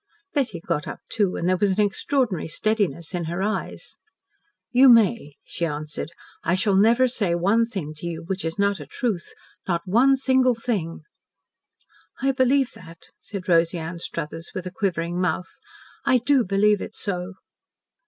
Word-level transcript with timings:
Betty 0.33 0.59
got 0.59 0.87
up, 0.87 0.99
too, 1.09 1.35
and 1.35 1.47
there 1.47 1.57
was 1.61 1.77
an 1.77 1.85
extraordinary 1.85 2.47
steadiness 2.47 3.13
in 3.13 3.25
her 3.25 3.43
eyes. 3.43 3.97
"You 4.71 4.89
may," 4.89 5.33
she 5.43 5.63
answered. 5.63 6.09
"I 6.43 6.55
shall 6.55 6.73
never 6.75 7.07
say 7.07 7.35
one 7.35 7.67
thing 7.67 7.93
to 7.97 8.07
you 8.07 8.23
which 8.25 8.43
is 8.43 8.57
not 8.57 8.79
a 8.79 8.87
truth, 8.87 9.31
not 9.67 9.83
one 9.85 10.15
single 10.15 10.55
thing." 10.55 11.01
"I 12.19 12.31
believe 12.31 12.71
that," 12.73 13.09
said 13.19 13.47
Rosy 13.47 13.77
Anstruthers, 13.77 14.49
with 14.55 14.65
a 14.65 14.71
quivering 14.71 15.21
mouth. 15.21 15.59
"I 16.03 16.17
do 16.17 16.43
believe 16.43 16.81
it 16.81 16.95
so." 16.95 17.35